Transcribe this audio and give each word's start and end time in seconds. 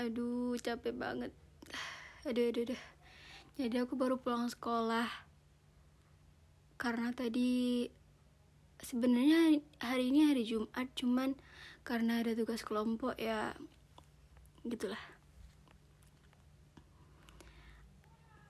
aduh 0.00 0.56
capek 0.56 0.96
banget. 0.96 1.32
Aduh 2.24 2.48
aduh 2.48 2.64
aduh. 2.68 2.82
Jadi 3.60 3.76
aku 3.76 3.96
baru 3.96 4.16
pulang 4.16 4.48
sekolah. 4.48 5.08
Karena 6.80 7.12
tadi 7.12 7.84
sebenarnya 8.80 9.60
hari 9.76 10.08
ini 10.08 10.32
hari 10.32 10.48
Jumat 10.48 10.88
cuman 10.96 11.36
karena 11.84 12.24
ada 12.24 12.32
tugas 12.32 12.64
kelompok 12.64 13.20
ya 13.20 13.52
gitulah. 14.64 15.00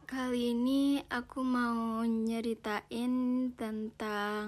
Kali 0.06 0.50
ini 0.54 0.98
aku 1.06 1.46
mau 1.46 2.02
nyeritain 2.02 3.14
tentang 3.54 4.46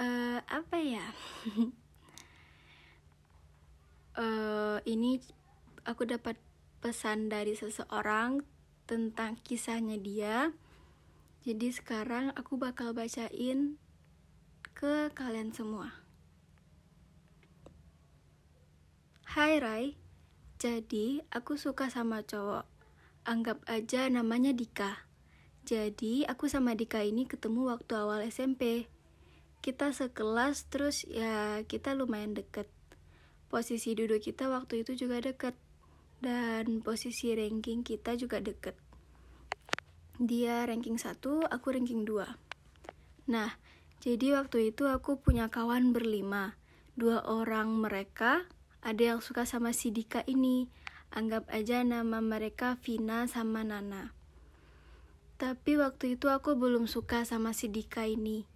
uh, 0.00 0.40
apa 0.40 0.76
ya 0.80 1.04
uh, 4.16 4.82
ini 4.88 5.20
aku 5.84 6.08
dapat 6.08 6.40
pesan 6.80 7.28
dari 7.28 7.54
seseorang 7.54 8.42
tentang 8.88 9.38
kisahnya 9.44 10.00
dia. 10.00 10.50
Jadi 11.46 11.70
sekarang 11.70 12.34
aku 12.34 12.58
bakal 12.58 12.90
bacain 12.90 13.78
ke 14.74 15.12
kalian 15.14 15.54
semua. 15.54 15.94
Hai 19.36 19.60
Rai 19.60 19.86
jadi 20.56 21.20
aku 21.28 21.60
suka 21.60 21.92
sama 21.92 22.24
cowok. 22.24 22.64
Anggap 23.28 23.62
aja 23.68 24.08
namanya 24.08 24.56
Dika. 24.56 25.06
Jadi 25.66 26.24
aku 26.24 26.48
sama 26.48 26.72
Dika 26.72 27.04
ini 27.04 27.28
ketemu 27.28 27.68
waktu 27.74 27.92
awal 27.94 28.24
SMP 28.24 28.88
kita 29.66 29.90
sekelas 29.90 30.70
terus 30.70 31.02
ya 31.10 31.58
kita 31.66 31.90
lumayan 31.98 32.38
deket 32.38 32.70
posisi 33.46 33.94
duduk 33.94 34.22
kita 34.22 34.50
waktu 34.50 34.82
itu 34.82 35.06
juga 35.06 35.22
deket. 35.22 35.54
Dan 36.18 36.80
posisi 36.80 37.36
ranking 37.36 37.84
kita 37.84 38.16
juga 38.16 38.40
deket. 38.40 38.74
Dia 40.16 40.64
ranking 40.64 40.96
1 40.96 41.20
aku 41.52 41.66
ranking 41.76 42.08
2 42.08 42.24
nah 43.26 43.58
jadi 44.00 44.38
waktu 44.38 44.70
itu 44.70 44.86
aku 44.86 45.18
punya 45.18 45.50
kawan 45.50 45.90
berlima. 45.90 46.54
Dua 46.94 47.26
orang 47.26 47.74
mereka 47.74 48.46
ada 48.78 49.02
yang 49.02 49.18
suka 49.18 49.42
sama 49.42 49.74
si 49.74 49.90
Dika 49.90 50.22
ini. 50.30 50.70
Anggap 51.10 51.50
aja 51.50 51.82
nama 51.82 52.22
mereka 52.22 52.78
Vina 52.78 53.26
sama 53.26 53.66
Nana. 53.66 54.14
Tapi 55.42 55.74
waktu 55.80 56.14
itu 56.14 56.30
aku 56.30 56.54
belum 56.54 56.86
suka 56.86 57.26
sama 57.26 57.50
si 57.50 57.66
Dika 57.66 58.06
ini 58.06 58.46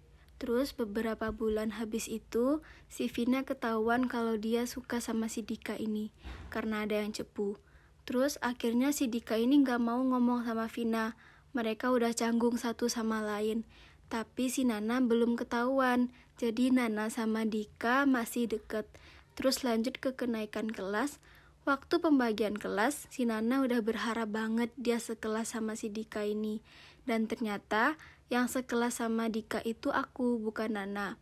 Terus 0.41 0.73
beberapa 0.73 1.29
bulan 1.29 1.77
habis 1.77 2.09
itu, 2.09 2.65
si 2.89 3.05
Vina 3.05 3.45
ketahuan 3.45 4.09
kalau 4.09 4.41
dia 4.41 4.65
suka 4.65 4.97
sama 4.97 5.29
si 5.29 5.45
Dika 5.45 5.77
ini, 5.77 6.09
karena 6.49 6.81
ada 6.81 6.97
yang 6.97 7.13
cepu. 7.13 7.61
Terus 8.09 8.41
akhirnya 8.41 8.89
si 8.89 9.05
Dika 9.05 9.37
ini 9.37 9.61
gak 9.61 9.77
mau 9.77 10.01
ngomong 10.01 10.41
sama 10.41 10.65
Vina, 10.65 11.13
mereka 11.53 11.93
udah 11.93 12.09
canggung 12.17 12.57
satu 12.57 12.89
sama 12.89 13.21
lain. 13.21 13.69
Tapi 14.09 14.49
si 14.49 14.65
Nana 14.65 14.97
belum 14.97 15.37
ketahuan, 15.37 16.09
jadi 16.41 16.73
Nana 16.73 17.13
sama 17.13 17.45
Dika 17.45 18.09
masih 18.09 18.49
deket. 18.49 18.89
Terus 19.37 19.61
lanjut 19.61 20.01
ke 20.01 20.17
kenaikan 20.17 20.73
kelas, 20.73 21.21
Waktu 21.61 22.01
pembagian 22.01 22.57
kelas, 22.57 23.05
si 23.13 23.21
Nana 23.29 23.61
udah 23.61 23.85
berharap 23.85 24.33
banget 24.33 24.73
dia 24.81 24.97
sekelas 24.97 25.53
sama 25.53 25.77
si 25.77 25.93
Dika 25.93 26.25
ini. 26.25 26.57
Dan 27.05 27.29
ternyata 27.29 28.01
yang 28.33 28.49
sekelas 28.49 28.97
sama 28.97 29.29
Dika 29.29 29.61
itu 29.61 29.93
aku, 29.93 30.41
bukan 30.41 30.73
Nana. 30.73 31.21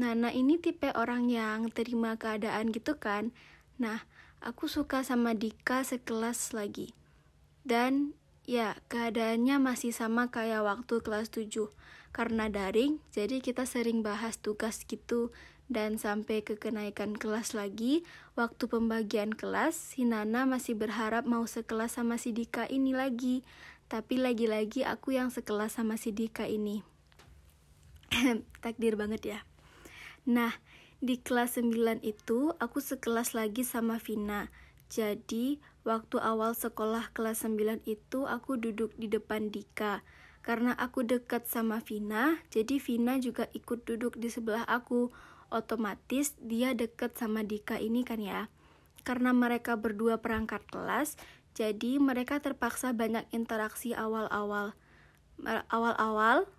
Nana 0.00 0.32
ini 0.32 0.56
tipe 0.56 0.88
orang 0.96 1.28
yang 1.28 1.68
terima 1.68 2.16
keadaan 2.16 2.72
gitu 2.72 2.96
kan. 2.96 3.36
Nah, 3.76 4.08
aku 4.40 4.72
suka 4.72 5.04
sama 5.04 5.36
Dika 5.36 5.84
sekelas 5.84 6.56
lagi. 6.56 6.96
Dan 7.60 8.16
ya, 8.48 8.80
keadaannya 8.88 9.60
masih 9.60 9.92
sama 9.92 10.32
kayak 10.32 10.64
waktu 10.64 11.04
kelas 11.04 11.28
7. 11.28 11.68
Karena 12.08 12.48
daring, 12.48 13.04
jadi 13.12 13.44
kita 13.44 13.68
sering 13.68 14.00
bahas 14.00 14.40
tugas 14.40 14.80
gitu. 14.88 15.28
Dan 15.64 15.96
sampai 15.96 16.44
ke 16.44 16.60
kenaikan 16.60 17.16
kelas 17.16 17.56
lagi, 17.56 18.04
waktu 18.36 18.68
pembagian 18.68 19.32
kelas, 19.32 19.72
si 19.72 20.04
Nana 20.04 20.44
masih 20.44 20.76
berharap 20.76 21.24
mau 21.24 21.48
sekelas 21.48 21.96
sama 21.96 22.20
si 22.20 22.36
Dika 22.36 22.68
ini 22.68 22.92
lagi. 22.92 23.40
Tapi 23.88 24.20
lagi-lagi 24.20 24.84
aku 24.84 25.16
yang 25.16 25.32
sekelas 25.32 25.80
sama 25.80 25.96
si 25.96 26.12
Dika 26.12 26.44
ini. 26.44 26.84
Takdir 28.64 29.00
banget 29.00 29.22
ya. 29.24 29.40
Nah, 30.28 30.52
di 31.04 31.20
kelas 31.20 31.60
9 31.60 32.00
itu 32.00 32.52
aku 32.56 32.78
sekelas 32.80 33.36
lagi 33.36 33.64
sama 33.64 34.00
Vina. 34.00 34.48
Jadi, 34.92 35.60
waktu 35.84 36.16
awal 36.20 36.52
sekolah 36.52 37.12
kelas 37.12 37.44
9 37.44 37.84
itu 37.84 38.24
aku 38.24 38.56
duduk 38.60 38.92
di 39.00 39.08
depan 39.08 39.48
Dika. 39.48 40.04
Karena 40.44 40.76
aku 40.76 41.08
dekat 41.08 41.48
sama 41.48 41.80
Vina, 41.80 42.36
jadi 42.52 42.76
Vina 42.76 43.16
juga 43.16 43.48
ikut 43.56 43.88
duduk 43.88 44.20
di 44.20 44.28
sebelah 44.28 44.68
aku. 44.68 45.08
Otomatis 45.52 46.36
dia 46.40 46.72
dekat 46.72 47.16
sama 47.16 47.44
Dika 47.44 47.80
ini 47.80 48.04
kan 48.06 48.20
ya. 48.20 48.52
Karena 49.04 49.36
mereka 49.36 49.76
berdua 49.76 50.22
perangkat 50.22 50.64
kelas, 50.70 51.20
jadi 51.54 52.02
mereka 52.02 52.42
terpaksa 52.42 52.90
banyak 52.90 53.28
interaksi 53.30 53.94
awal-awal. 53.94 54.74
Awal-awal 55.44 56.50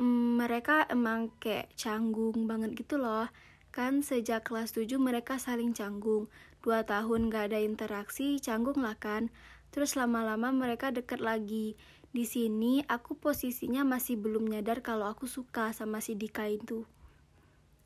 mm, 0.00 0.42
mereka 0.42 0.88
emang 0.90 1.30
kayak 1.38 1.70
canggung 1.78 2.50
banget 2.50 2.74
gitu 2.74 2.98
loh. 2.98 3.30
Kan 3.70 4.02
sejak 4.02 4.42
kelas 4.42 4.74
7 4.74 4.98
mereka 4.98 5.38
saling 5.38 5.70
canggung. 5.70 6.26
Dua 6.64 6.82
tahun 6.82 7.30
gak 7.30 7.54
ada 7.54 7.62
interaksi, 7.62 8.42
canggung 8.42 8.82
lah 8.82 8.98
kan. 8.98 9.30
Terus 9.70 9.94
lama-lama 9.94 10.50
mereka 10.50 10.90
deket 10.90 11.22
lagi. 11.22 11.78
Di 12.10 12.26
sini 12.26 12.82
aku 12.90 13.14
posisinya 13.14 13.86
masih 13.86 14.18
belum 14.18 14.50
nyadar 14.50 14.82
kalau 14.82 15.06
aku 15.06 15.30
suka 15.30 15.70
sama 15.70 16.02
si 16.02 16.18
Dika 16.18 16.50
itu. 16.50 16.82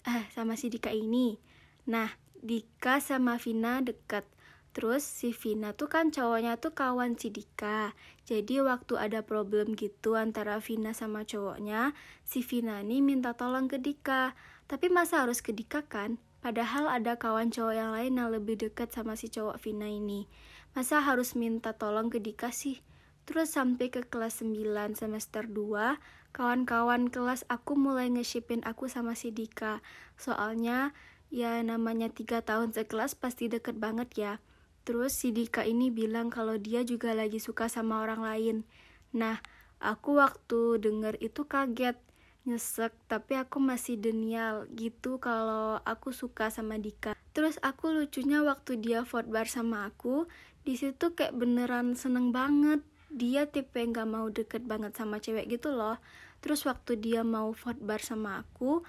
Eh, 0.05 0.29
sama 0.37 0.61
si 0.61 0.69
Dika 0.69 0.93
ini. 0.93 1.41
Nah, 1.89 2.13
Dika 2.45 3.01
sama 3.01 3.41
Vina 3.41 3.81
deket. 3.81 4.29
Terus 4.77 5.01
si 5.01 5.33
Vina 5.33 5.73
tuh 5.73 5.89
kan 5.89 6.13
cowoknya 6.13 6.61
tuh 6.61 6.77
kawan 6.77 7.17
si 7.17 7.33
Dika. 7.33 7.97
Jadi 8.29 8.61
waktu 8.61 9.01
ada 9.01 9.25
problem 9.25 9.73
gitu 9.73 10.19
antara 10.19 10.61
Vina 10.61 10.93
sama 10.93 11.25
cowoknya, 11.25 11.97
si 12.27 12.45
Vina 12.45 12.85
nih 12.85 13.01
minta 13.01 13.33
tolong 13.33 13.65
ke 13.65 13.81
Dika. 13.81 14.37
Tapi 14.69 14.93
masa 14.93 15.25
harus 15.25 15.41
ke 15.41 15.57
Dika 15.57 15.87
kan? 15.89 16.21
Padahal 16.45 16.93
ada 16.93 17.17
kawan 17.17 17.49
cowok 17.49 17.73
yang 17.73 17.91
lain 17.97 18.21
yang 18.21 18.29
lebih 18.29 18.61
dekat 18.61 18.93
sama 18.93 19.17
si 19.17 19.33
cowok 19.33 19.57
Vina 19.63 19.89
ini. 19.89 20.29
Masa 20.77 21.01
harus 21.01 21.33
minta 21.33 21.73
tolong 21.73 22.13
ke 22.13 22.21
Dika 22.21 22.53
sih? 22.53 22.83
Terus 23.25 23.57
sampai 23.57 23.89
ke 23.89 24.05
kelas 24.05 24.45
9 24.45 25.01
semester 25.01 25.49
2, 25.49 25.97
kawan-kawan 26.35 27.15
kelas 27.15 27.47
aku 27.47 27.79
mulai 27.79 28.11
ngeshipin 28.11 28.67
aku 28.67 28.91
sama 28.91 29.15
si 29.15 29.31
Dika. 29.31 29.79
Soalnya 30.19 30.91
ya 31.31 31.63
namanya 31.63 32.11
tiga 32.11 32.43
tahun 32.43 32.75
sekelas 32.75 33.15
pasti 33.15 33.47
deket 33.47 33.79
banget 33.79 34.11
ya. 34.19 34.33
Terus 34.83 35.15
si 35.15 35.31
Dika 35.31 35.63
ini 35.63 35.95
bilang 35.95 36.29
kalau 36.29 36.59
dia 36.59 36.83
juga 36.83 37.15
lagi 37.15 37.39
suka 37.39 37.71
sama 37.71 38.03
orang 38.03 38.21
lain. 38.21 38.57
Nah, 39.15 39.39
aku 39.79 40.19
waktu 40.19 40.83
denger 40.83 41.17
itu 41.23 41.47
kaget, 41.47 41.97
nyesek, 42.45 42.93
tapi 43.09 43.39
aku 43.39 43.63
masih 43.63 43.97
denial 43.97 44.69
gitu 44.75 45.23
kalau 45.23 45.81
aku 45.87 46.11
suka 46.11 46.51
sama 46.51 46.77
Dika. 46.77 47.17
Terus 47.33 47.57
aku 47.63 47.95
lucunya 47.95 48.43
waktu 48.43 48.77
dia 48.83 49.07
vote 49.07 49.31
bar 49.31 49.47
sama 49.47 49.89
aku, 49.89 50.29
di 50.67 50.75
situ 50.77 51.15
kayak 51.17 51.39
beneran 51.39 51.97
seneng 51.97 52.35
banget. 52.35 52.83
Dia 53.15 53.47
tipe 53.47 53.79
gak 53.79 54.11
mau 54.11 54.27
deket 54.27 54.67
banget 54.67 54.99
sama 54.99 55.23
cewek 55.23 55.47
gitu 55.47 55.71
loh. 55.71 56.03
Terus 56.43 56.67
waktu 56.67 56.99
dia 56.99 57.23
mau 57.23 57.55
vote 57.55 57.79
bar 57.79 58.03
sama 58.03 58.43
aku, 58.43 58.83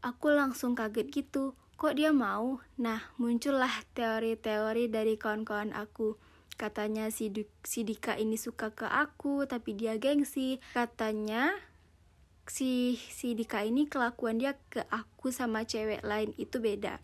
aku 0.00 0.26
langsung 0.32 0.72
kaget 0.72 1.12
gitu 1.12 1.52
Kok 1.76 1.92
dia 1.92 2.08
mau? 2.08 2.56
Nah, 2.80 3.04
muncullah 3.20 3.84
teori-teori 3.92 4.88
dari 4.88 5.20
kawan-kawan 5.20 5.76
aku. 5.76 6.16
Katanya 6.56 7.12
si, 7.12 7.28
du 7.28 7.44
si 7.68 7.84
Dika 7.84 8.16
ini 8.16 8.40
suka 8.40 8.72
ke 8.72 8.88
aku, 8.88 9.44
tapi 9.44 9.76
dia 9.76 10.00
gengsi. 10.00 10.56
Katanya 10.72 11.52
si, 12.48 12.96
si 12.96 13.36
Dika 13.36 13.60
ini 13.60 13.84
kelakuan 13.84 14.40
dia 14.40 14.56
ke 14.72 14.88
aku 14.88 15.28
sama 15.28 15.68
cewek 15.68 16.00
lain 16.00 16.32
itu 16.40 16.64
beda. 16.64 16.96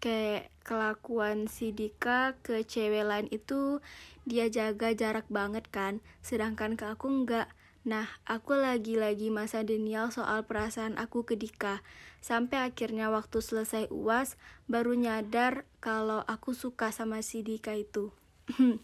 Kayak 0.00 0.48
kelakuan 0.64 1.44
si 1.44 1.76
Dika 1.76 2.32
ke 2.40 2.64
cewek 2.64 3.04
lain 3.04 3.28
itu 3.28 3.84
dia 4.24 4.48
jaga 4.48 4.96
jarak 4.96 5.28
banget 5.28 5.68
kan, 5.68 6.00
sedangkan 6.24 6.80
ke 6.80 6.88
aku 6.88 7.12
enggak. 7.12 7.52
Nah, 7.80 8.08
aku 8.28 8.60
lagi-lagi 8.60 9.32
masa 9.32 9.64
denial 9.64 10.12
soal 10.12 10.44
perasaan 10.44 11.00
aku 11.00 11.24
ke 11.24 11.36
Dika. 11.36 11.80
Sampai 12.20 12.60
akhirnya 12.60 13.08
waktu 13.08 13.40
selesai 13.40 13.88
UAS, 13.88 14.36
baru 14.68 14.92
nyadar 14.92 15.64
kalau 15.80 16.20
aku 16.28 16.52
suka 16.52 16.92
sama 16.92 17.24
si 17.24 17.40
Dika 17.40 17.72
itu. 17.72 18.12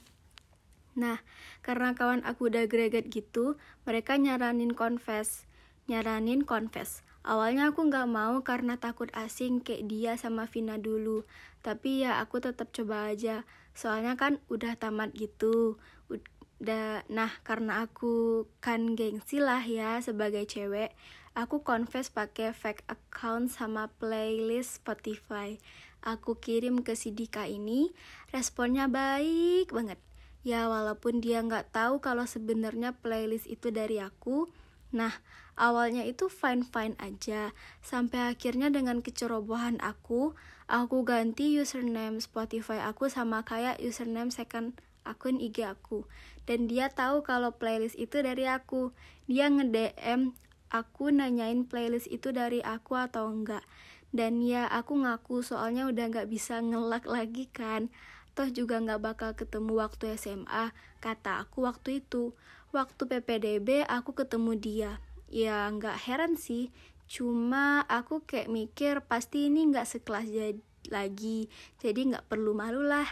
nah, 1.00 1.20
karena 1.60 1.92
kawan 1.92 2.24
aku 2.24 2.48
udah 2.48 2.64
greget 2.64 3.12
gitu, 3.12 3.60
mereka 3.84 4.16
nyaranin 4.16 4.72
confess. 4.72 5.44
Nyaranin 5.92 6.48
confess. 6.48 7.04
Awalnya 7.26 7.74
aku 7.74 7.90
nggak 7.90 8.06
mau 8.06 8.38
karena 8.46 8.78
takut 8.78 9.10
asing 9.10 9.58
kayak 9.58 9.90
dia 9.90 10.12
sama 10.14 10.46
Vina 10.46 10.78
dulu. 10.78 11.26
Tapi 11.58 12.06
ya 12.06 12.22
aku 12.22 12.38
tetap 12.38 12.70
coba 12.70 13.10
aja. 13.10 13.42
Soalnya 13.74 14.14
kan 14.14 14.38
udah 14.46 14.78
tamat 14.78 15.10
gitu. 15.18 15.82
Udah, 16.06 17.02
nah 17.10 17.34
karena 17.42 17.82
aku 17.82 18.46
kan 18.62 18.94
gengsi 18.94 19.42
lah 19.42 19.66
ya 19.66 19.98
sebagai 19.98 20.46
cewek. 20.46 20.94
Aku 21.34 21.66
confess 21.66 22.14
pakai 22.14 22.54
fake 22.54 22.86
account 22.86 23.50
sama 23.50 23.90
playlist 23.98 24.80
Spotify. 24.80 25.58
Aku 26.06 26.38
kirim 26.38 26.86
ke 26.86 26.94
si 26.94 27.10
Dika 27.10 27.50
ini, 27.50 27.90
responnya 28.30 28.86
baik 28.86 29.74
banget. 29.74 29.98
Ya 30.46 30.70
walaupun 30.70 31.18
dia 31.18 31.42
nggak 31.42 31.74
tahu 31.74 31.98
kalau 31.98 32.22
sebenarnya 32.22 32.94
playlist 33.02 33.50
itu 33.50 33.74
dari 33.74 33.98
aku, 33.98 34.46
Nah, 34.94 35.14
awalnya 35.58 36.06
itu 36.06 36.30
fine-fine 36.30 36.94
aja, 37.02 37.50
sampai 37.82 38.30
akhirnya 38.30 38.70
dengan 38.70 39.02
kecerobohan 39.02 39.82
aku, 39.82 40.36
aku 40.66 41.06
ganti 41.06 41.56
username 41.58 42.18
Spotify 42.22 42.82
aku 42.82 43.06
sama 43.06 43.42
kayak 43.46 43.78
username 43.82 44.30
second 44.34 44.78
akun 45.06 45.38
IG 45.38 45.62
aku. 45.62 46.04
Dan 46.46 46.66
dia 46.66 46.90
tahu 46.90 47.22
kalau 47.22 47.54
playlist 47.54 47.98
itu 47.98 48.22
dari 48.22 48.46
aku. 48.46 48.94
Dia 49.30 49.50
nge-DM 49.50 50.34
aku 50.70 51.14
nanyain 51.14 51.66
playlist 51.66 52.10
itu 52.10 52.34
dari 52.34 52.62
aku 52.62 52.98
atau 52.98 53.30
enggak. 53.30 53.62
Dan 54.10 54.42
ya 54.42 54.66
aku 54.70 55.02
ngaku 55.02 55.42
soalnya 55.42 55.86
udah 55.90 56.10
nggak 56.10 56.30
bisa 56.30 56.62
ngelak 56.62 57.06
lagi 57.06 57.50
kan. 57.50 57.90
Toh 58.36 58.50
juga 58.52 58.78
nggak 58.82 59.00
bakal 59.00 59.30
ketemu 59.32 59.80
waktu 59.80 60.14
SMA, 60.20 60.70
kata 61.00 61.40
aku 61.40 61.64
waktu 61.64 62.04
itu 62.04 62.36
waktu 62.74 63.02
PPDB 63.06 63.86
aku 63.86 64.16
ketemu 64.16 64.52
dia. 64.58 64.92
Ya 65.30 65.70
nggak 65.70 66.06
heran 66.06 66.34
sih. 66.38 66.74
Cuma 67.06 67.86
aku 67.86 68.26
kayak 68.26 68.50
mikir 68.50 68.94
pasti 69.06 69.46
ini 69.46 69.70
nggak 69.70 69.86
sekelas 69.86 70.26
jadi 70.26 70.62
lagi. 70.90 71.50
Jadi 71.82 72.14
nggak 72.14 72.26
perlu 72.30 72.54
malu 72.54 72.82
lah. 72.82 73.06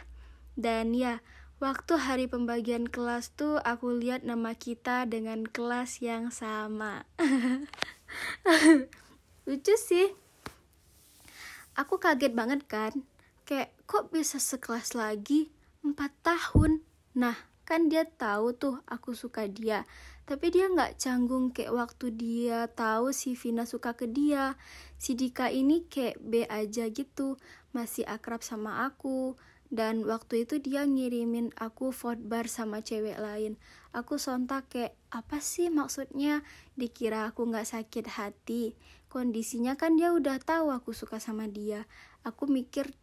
Dan 0.54 0.94
ya 0.94 1.22
waktu 1.62 1.98
hari 1.98 2.26
pembagian 2.26 2.86
kelas 2.86 3.34
tuh 3.34 3.58
aku 3.62 3.94
lihat 3.94 4.26
nama 4.26 4.54
kita 4.54 5.06
dengan 5.06 5.46
kelas 5.46 6.02
yang 6.02 6.30
sama. 6.30 7.06
Lucu 9.46 9.74
sih. 9.78 10.14
Aku 11.74 11.98
kaget 11.98 12.32
banget 12.34 12.62
kan. 12.70 12.92
Kayak 13.44 13.74
kok 13.90 14.14
bisa 14.14 14.38
sekelas 14.38 14.94
lagi? 14.94 15.50
Empat 15.82 16.14
tahun. 16.22 16.86
Nah 17.18 17.53
kan 17.64 17.88
dia 17.88 18.04
tahu 18.04 18.52
tuh 18.56 18.80
aku 18.84 19.16
suka 19.16 19.48
dia. 19.48 19.88
Tapi 20.24 20.48
dia 20.48 20.72
nggak 20.72 20.96
canggung 20.96 21.52
kayak 21.52 21.72
waktu 21.76 22.12
dia 22.16 22.64
tahu 22.72 23.12
si 23.12 23.36
Vina 23.36 23.68
suka 23.68 23.92
ke 23.92 24.08
dia. 24.08 24.56
Si 24.96 25.12
Dika 25.12 25.52
ini 25.52 25.84
kayak 25.84 26.16
B 26.20 26.48
aja 26.48 26.88
gitu 26.88 27.36
masih 27.76 28.08
akrab 28.08 28.40
sama 28.40 28.88
aku. 28.88 29.36
Dan 29.74 30.06
waktu 30.06 30.46
itu 30.46 30.62
dia 30.62 30.86
ngirimin 30.86 31.50
aku 31.58 31.90
vote 31.90 32.22
bar 32.24 32.46
sama 32.48 32.80
cewek 32.80 33.18
lain. 33.18 33.58
Aku 33.90 34.16
sontak 34.22 34.70
kayak 34.70 34.94
apa 35.10 35.42
sih 35.42 35.68
maksudnya? 35.68 36.46
Dikira 36.78 37.28
aku 37.28 37.48
nggak 37.50 37.68
sakit 37.68 38.06
hati. 38.16 38.78
Kondisinya 39.10 39.74
kan 39.74 39.98
dia 39.98 40.14
udah 40.14 40.38
tahu 40.40 40.70
aku 40.70 40.94
suka 40.94 41.18
sama 41.18 41.50
dia. 41.50 41.84
Aku 42.22 42.48
mikir 42.48 42.96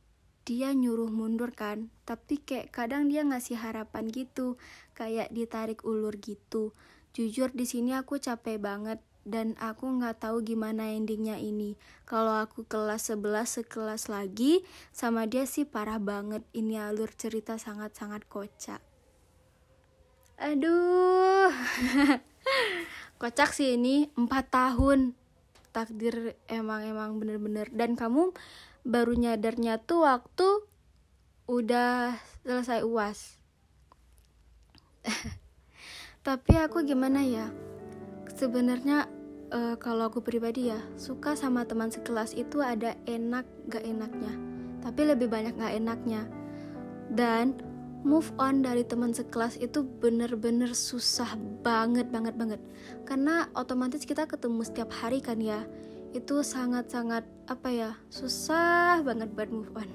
dia 0.44 0.74
nyuruh 0.74 1.10
mundur 1.10 1.54
kan. 1.54 1.94
Tapi 2.06 2.42
kayak 2.42 2.74
kadang 2.74 3.08
dia 3.08 3.22
ngasih 3.22 3.58
harapan 3.60 4.10
gitu 4.10 4.58
kayak 4.98 5.30
ditarik 5.34 5.86
ulur 5.86 6.18
gitu. 6.18 6.74
Jujur 7.12 7.52
di 7.52 7.68
sini 7.68 7.92
aku 7.92 8.18
capek 8.18 8.58
banget 8.58 9.00
dan 9.22 9.54
aku 9.62 9.86
nggak 9.86 10.26
tahu 10.26 10.42
gimana 10.42 10.90
endingnya 10.94 11.38
ini. 11.38 11.78
Kalau 12.10 12.42
aku 12.42 12.66
kelas 12.66 13.14
11 13.14 13.62
sekelas 13.62 14.10
lagi 14.10 14.66
sama 14.90 15.30
dia 15.30 15.46
sih 15.46 15.68
parah 15.68 16.02
banget. 16.02 16.42
Ini 16.56 16.90
alur 16.90 17.14
cerita 17.14 17.62
sangat-sangat 17.62 18.26
kocak. 18.26 18.82
Aduh. 20.42 21.54
Kocak 23.22 23.54
sih 23.54 23.78
ini 23.78 24.10
4 24.18 24.26
tahun. 24.50 25.14
Takdir 25.70 26.34
emang 26.50 26.82
emang 26.82 27.22
bener-bener. 27.22 27.70
Dan 27.70 27.94
kamu 27.94 28.34
baru 28.82 29.14
nyadarnya 29.14 29.82
tuh 29.82 30.06
waktu 30.06 30.48
udah 31.46 32.18
selesai 32.46 32.82
uas 32.88 33.42
tapi 36.28 36.54
aku 36.58 36.86
gimana 36.86 37.26
ya? 37.26 37.50
Sebenarnya 38.38 39.06
uh, 39.54 39.76
kalau 39.78 40.10
aku 40.10 40.22
pribadi 40.24 40.70
ya 40.70 40.80
suka 40.98 41.38
sama 41.38 41.66
teman 41.66 41.94
sekelas 41.94 42.34
itu 42.38 42.62
ada 42.62 42.98
enak 43.06 43.46
gak 43.70 43.86
enaknya. 43.86 44.34
Tapi 44.82 45.02
lebih 45.06 45.30
banyak 45.30 45.58
gak 45.58 45.76
enaknya. 45.78 46.26
Dan 47.12 47.60
move 48.02 48.34
on 48.42 48.66
dari 48.66 48.82
teman 48.82 49.14
sekelas 49.14 49.62
itu 49.62 49.86
bener-bener 49.86 50.74
susah 50.74 51.38
banget 51.62 52.10
banget 52.10 52.34
banget. 52.38 52.62
Karena 53.06 53.50
otomatis 53.54 54.06
kita 54.06 54.26
ketemu 54.26 54.66
setiap 54.66 54.90
hari 54.94 55.22
kan 55.22 55.38
ya. 55.38 55.66
Itu 56.12 56.44
sangat-sangat 56.44 57.24
apa 57.52 57.68
ya 57.68 57.92
susah 58.08 59.04
banget 59.04 59.28
buat 59.36 59.52
move 59.52 59.76
on. 59.76 59.92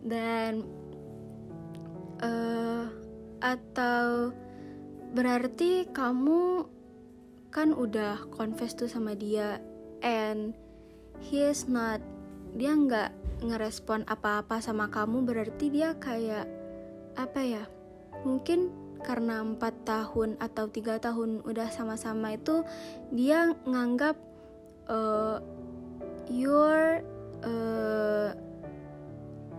Dan 0.00 0.64
uh, 2.24 2.88
atau 3.44 4.32
berarti 5.12 5.84
kamu 5.92 6.64
kan 7.52 7.76
udah 7.76 8.28
confess 8.32 8.72
tuh 8.72 8.88
sama 8.88 9.12
dia 9.12 9.60
and 10.00 10.56
he 11.20 11.44
is 11.44 11.68
not 11.68 12.00
dia 12.56 12.72
nggak 12.72 13.12
ngerespon 13.44 14.08
apa-apa 14.08 14.60
sama 14.64 14.88
kamu 14.88 15.24
berarti 15.24 15.68
dia 15.68 15.96
kayak 16.00 16.48
apa 17.16 17.40
ya 17.44 17.64
mungkin 18.24 18.72
karena 19.04 19.40
empat 19.46 19.86
tahun 19.86 20.34
atau 20.42 20.66
tiga 20.68 20.98
tahun 20.98 21.46
udah 21.46 21.70
sama-sama 21.70 22.34
itu 22.34 22.66
dia 23.14 23.54
nganggap 23.62 24.18
uh, 24.90 25.38
your 26.30 27.00
uh, 27.44 28.30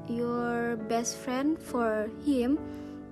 your 0.09 0.77
best 0.89 1.21
friend 1.21 1.57
for 1.57 2.09
him 2.25 2.57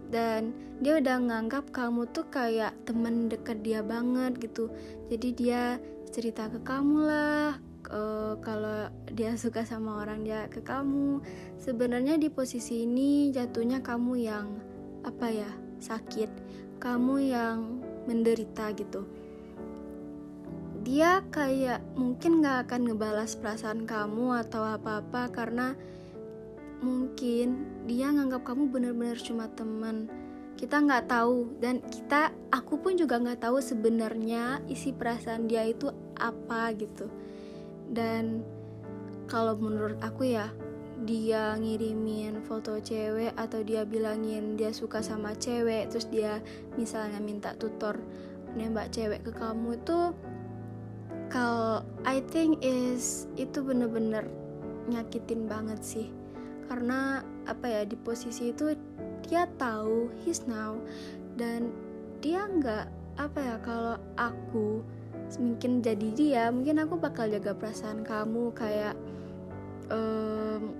dan 0.09 0.55
dia 0.81 1.01
udah 1.01 1.17
nganggap 1.19 1.73
kamu 1.73 2.05
tuh 2.13 2.25
kayak 2.29 2.73
temen 2.85 3.29
deket 3.29 3.61
dia 3.65 3.81
banget 3.81 4.37
gitu. 4.41 4.69
Jadi 5.09 5.29
dia 5.33 5.81
cerita 6.13 6.47
ke 6.49 6.61
kamu 6.61 6.97
lah 7.05 7.57
uh, 7.89 8.37
kalau 8.41 8.89
dia 9.13 9.33
suka 9.43 9.65
sama 9.65 10.05
orang 10.05 10.25
dia 10.25 10.45
ke 10.49 10.61
kamu. 10.61 11.21
Sebenarnya 11.57 12.15
di 12.21 12.29
posisi 12.29 12.85
ini 12.85 13.33
jatuhnya 13.33 13.81
kamu 13.81 14.13
yang 14.21 14.47
apa 15.05 15.27
ya 15.33 15.51
sakit. 15.81 16.29
Kamu 16.77 17.15
yang 17.25 17.81
menderita 18.05 18.69
gitu 18.77 19.26
dia 20.87 21.19
kayak 21.35 21.83
mungkin 21.99 22.39
gak 22.39 22.71
akan 22.71 22.87
ngebalas 22.87 23.35
perasaan 23.35 23.83
kamu 23.83 24.39
atau 24.47 24.63
apa-apa 24.63 25.27
karena 25.35 25.75
mungkin 26.79 27.67
dia 27.83 28.07
nganggap 28.07 28.47
kamu 28.47 28.71
bener-bener 28.71 29.19
cuma 29.19 29.51
teman. 29.51 30.07
Kita 30.55 30.79
nggak 30.79 31.11
tahu 31.11 31.59
dan 31.59 31.83
kita 31.85 32.31
aku 32.49 32.79
pun 32.79 32.95
juga 32.95 33.19
nggak 33.19 33.43
tahu 33.45 33.59
sebenarnya 33.59 34.63
isi 34.71 34.95
perasaan 34.95 35.51
dia 35.51 35.67
itu 35.67 35.91
apa 36.15 36.71
gitu. 36.79 37.11
Dan 37.91 38.47
kalau 39.27 39.59
menurut 39.59 39.99
aku 39.99 40.31
ya 40.31 40.49
dia 41.03 41.53
ngirimin 41.59 42.47
foto 42.47 42.79
cewek 42.79 43.35
atau 43.35 43.59
dia 43.61 43.83
bilangin 43.83 44.55
dia 44.55 44.71
suka 44.71 45.03
sama 45.03 45.35
cewek 45.37 45.93
terus 45.93 46.09
dia 46.09 46.41
misalnya 46.73 47.21
minta 47.21 47.53
tutor 47.53 48.01
nembak 48.57 48.89
cewek 48.89 49.21
ke 49.21 49.29
kamu 49.35 49.77
tuh 49.85 50.17
kalau 51.27 51.83
I 52.07 52.23
think 52.31 52.63
is 52.63 53.27
itu 53.35 53.59
bener-bener 53.59 54.27
nyakitin 54.87 55.47
banget 55.47 55.79
sih. 55.83 56.07
Karena 56.67 57.23
apa 57.47 57.67
ya 57.67 57.81
di 57.87 57.95
posisi 57.99 58.51
itu 58.51 58.75
dia 59.27 59.47
tahu 59.59 60.11
he's 60.23 60.43
now 60.47 60.75
dan 61.39 61.71
dia 62.19 62.47
nggak 62.47 62.87
apa 63.19 63.39
ya 63.39 63.55
kalau 63.59 63.95
aku 64.15 64.83
mungkin 65.35 65.83
jadi 65.83 66.07
dia 66.15 66.43
mungkin 66.47 66.79
aku 66.79 66.95
bakal 66.95 67.27
jaga 67.27 67.51
perasaan 67.51 68.07
kamu 68.07 68.55
kayak 68.55 68.95
um, 69.91 70.71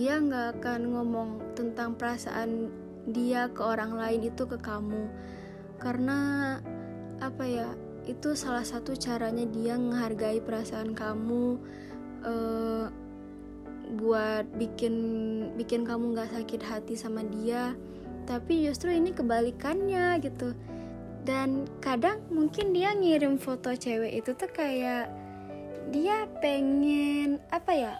dia 0.00 0.16
nggak 0.22 0.60
akan 0.60 0.80
ngomong 0.94 1.30
tentang 1.58 1.98
perasaan 1.98 2.70
dia 3.10 3.50
ke 3.50 3.60
orang 3.60 3.96
lain 3.98 4.30
itu 4.30 4.46
ke 4.46 4.56
kamu. 4.60 5.10
Karena 5.80 6.56
apa 7.20 7.44
ya 7.44 7.68
itu 8.10 8.34
salah 8.34 8.66
satu 8.66 8.98
caranya 8.98 9.46
dia 9.46 9.78
menghargai 9.78 10.42
perasaan 10.42 10.98
kamu 10.98 11.62
uh, 12.26 12.90
buat 13.98 14.46
bikin 14.58 14.94
bikin 15.54 15.86
kamu 15.86 16.14
nggak 16.14 16.30
sakit 16.34 16.62
hati 16.66 16.94
sama 16.98 17.22
dia. 17.22 17.74
Tapi 18.26 18.66
justru 18.66 18.90
ini 18.94 19.14
kebalikannya 19.14 20.18
gitu. 20.22 20.54
Dan 21.22 21.70
kadang 21.78 22.22
mungkin 22.32 22.74
dia 22.74 22.94
ngirim 22.94 23.38
foto 23.38 23.70
cewek 23.74 24.24
itu 24.24 24.34
tuh 24.34 24.50
kayak 24.50 25.10
dia 25.90 26.26
pengen 26.38 27.42
apa 27.50 27.72
ya 27.74 27.94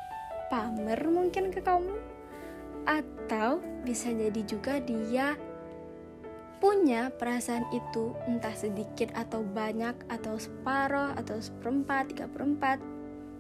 pamer 0.50 0.98
mungkin 1.06 1.54
ke 1.54 1.62
kamu. 1.62 1.94
Atau 2.86 3.62
bisa 3.86 4.10
jadi 4.10 4.42
juga 4.46 4.78
dia 4.82 5.38
punya 6.60 7.08
perasaan 7.08 7.64
itu 7.72 8.12
entah 8.28 8.52
sedikit 8.52 9.08
atau 9.16 9.40
banyak 9.40 9.96
atau 10.12 10.36
separoh 10.36 11.16
atau 11.16 11.40
seperempat 11.40 12.12
tiga 12.12 12.28
perempat 12.28 12.76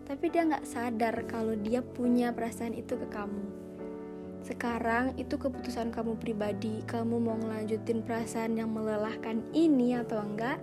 tapi 0.08 0.32
dia 0.32 0.48
nggak 0.48 0.66
sadar 0.66 1.14
kalau 1.28 1.54
dia 1.54 1.84
punya 1.84 2.34
perasaan 2.34 2.74
itu 2.74 2.98
ke 2.98 3.06
kamu. 3.14 3.46
Sekarang 4.42 5.14
itu 5.20 5.38
keputusan 5.38 5.94
kamu 5.94 6.18
pribadi 6.18 6.82
kamu 6.88 7.20
mau 7.20 7.36
ngelanjutin 7.38 8.02
perasaan 8.02 8.58
yang 8.58 8.72
melelahkan 8.72 9.44
ini 9.54 9.94
atau 10.00 10.18
enggak 10.24 10.58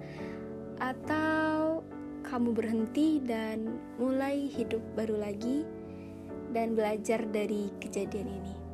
atau 0.81 1.85
kamu 2.27 2.51
berhenti 2.51 3.23
dan 3.23 3.79
mulai 3.95 4.51
hidup 4.51 4.83
baru 4.97 5.15
lagi 5.15 5.63
dan 6.51 6.75
belajar 6.75 7.23
dari 7.31 7.71
kejadian 7.79 8.27
ini 8.27 8.66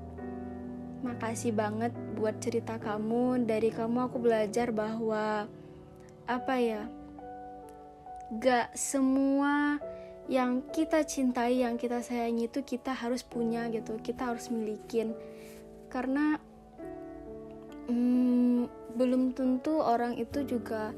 makasih 1.04 1.52
banget 1.52 1.92
buat 2.16 2.40
cerita 2.40 2.80
kamu. 2.80 3.44
Dari 3.46 3.70
kamu 3.70 4.10
aku 4.10 4.18
belajar 4.24 4.72
bahwa 4.72 5.46
apa 6.24 6.56
ya 6.56 6.88
gak 8.40 8.72
semua 8.74 9.78
yang 10.32 10.64
kita 10.72 11.04
cintai 11.04 11.68
yang 11.68 11.76
kita 11.76 12.00
sayangi 12.00 12.48
itu 12.48 12.64
kita 12.64 12.96
harus 12.96 13.28
punya 13.28 13.68
gitu 13.70 14.00
kita 14.00 14.32
harus 14.32 14.48
milikin. 14.48 15.12
Karena 15.92 16.40
hmm, 17.92 18.72
belum 18.96 19.36
tentu 19.36 19.84
orang 19.84 20.16
itu 20.16 20.48
juga 20.48 20.96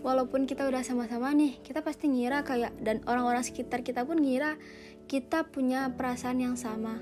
walaupun 0.00 0.48
kita 0.48 0.64
udah 0.68 0.80
sama-sama 0.80 1.32
nih 1.36 1.60
kita 1.60 1.84
pasti 1.84 2.08
ngira 2.08 2.40
kayak 2.40 2.72
dan 2.80 3.04
orang-orang 3.04 3.44
sekitar 3.44 3.84
kita 3.84 4.04
pun 4.04 4.20
ngira 4.20 4.56
kita 5.10 5.44
punya 5.44 5.92
perasaan 5.92 6.40
yang 6.40 6.56
sama 6.56 7.00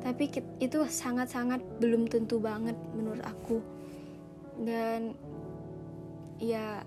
tapi 0.00 0.32
itu 0.60 0.78
sangat-sangat 0.88 1.60
belum 1.80 2.08
tentu 2.08 2.40
banget 2.40 2.76
menurut 2.96 3.20
aku. 3.24 3.60
Dan 4.60 5.12
ya 6.40 6.84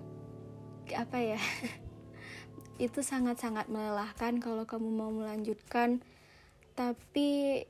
apa 0.94 1.18
ya? 1.22 1.40
Itu 2.90 3.06
sangat-sangat 3.06 3.70
melelahkan 3.70 4.42
kalau 4.42 4.66
kamu 4.66 4.90
mau 4.90 5.10
melanjutkan. 5.14 6.02
Tapi 6.74 7.62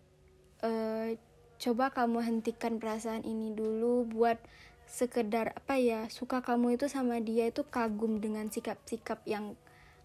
uh, 0.65 1.13
coba 1.61 1.93
kamu 1.93 2.25
hentikan 2.25 2.81
perasaan 2.81 3.25
ini 3.25 3.53
dulu 3.53 4.09
buat 4.09 4.41
sekedar 4.85 5.57
apa 5.57 5.81
ya 5.81 6.07
suka 6.13 6.45
kamu 6.45 6.77
itu 6.77 6.93
sama 6.93 7.17
dia 7.17 7.49
itu 7.49 7.65
kagum 7.65 8.21
dengan 8.21 8.53
sikap-sikap 8.53 9.25
yang 9.25 9.57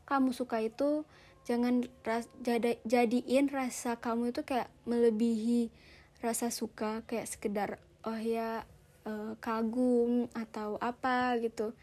kamu 0.08 0.32
suka 0.32 0.64
itu 0.64 1.04
jangan 1.50 1.90
ras, 2.06 2.30
jada, 2.46 2.78
jadiin 2.86 3.50
rasa 3.50 3.98
kamu 3.98 4.30
itu 4.30 4.46
kayak 4.46 4.70
melebihi 4.86 5.74
rasa 6.22 6.54
suka 6.54 7.02
kayak 7.10 7.26
sekedar 7.26 7.82
oh 8.06 8.22
ya 8.22 8.70
uh, 9.10 9.34
kagum 9.42 10.30
atau 10.38 10.78
apa 10.78 11.42
gitu 11.42 11.74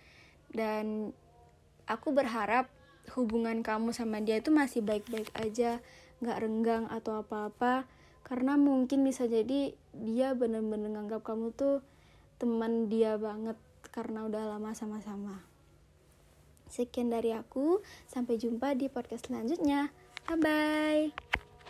dan 0.55 1.11
aku 1.91 2.15
berharap 2.15 2.71
hubungan 3.19 3.67
kamu 3.67 3.91
sama 3.91 4.23
dia 4.23 4.39
itu 4.39 4.55
masih 4.55 4.87
baik-baik 4.87 5.35
aja 5.35 5.83
nggak 6.23 6.39
renggang 6.47 6.85
atau 6.87 7.27
apa-apa 7.27 7.91
karena 8.23 8.55
mungkin 8.55 9.03
bisa 9.03 9.27
jadi 9.27 9.75
dia 9.95 10.35
bener-bener 10.39 10.95
nganggap 10.95 11.27
kamu 11.27 11.51
tuh 11.55 11.83
teman 12.39 12.87
dia 12.87 13.19
banget 13.19 13.59
karena 13.95 14.27
udah 14.27 14.43
lama 14.57 14.75
sama-sama. 14.75 15.56
Sekian 16.67 17.11
dari 17.11 17.33
aku, 17.33 17.81
sampai 18.11 18.37
jumpa 18.37 18.75
di 18.75 18.91
podcast 18.91 19.31
selanjutnya. 19.31 19.91
Bye 20.27 20.39
bye. 20.43 21.46